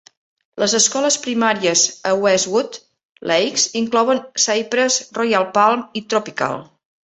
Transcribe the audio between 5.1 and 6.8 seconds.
Royal Palm i Tropical.